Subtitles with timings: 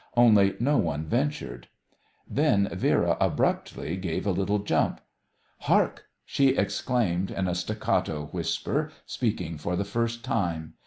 [0.17, 1.67] Only no one ventured.
[2.27, 4.99] Then Vera abruptly gave a little jump.
[5.59, 10.73] "Hark!" she exclaimed, in a staccato whisper, speaking for the first time.